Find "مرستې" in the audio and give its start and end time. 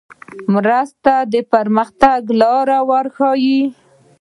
0.53-1.15